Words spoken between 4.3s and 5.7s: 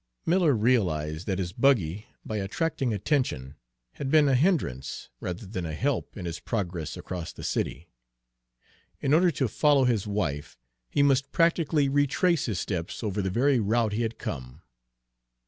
hindrance rather than